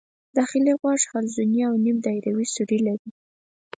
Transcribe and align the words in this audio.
داخلي 0.37 0.73
غوږ 0.81 1.01
حلزوني 1.11 1.61
او 1.69 1.73
نیم 1.83 1.97
دایروي 2.05 2.45
سوري 2.55 2.79
لري. 2.87 3.09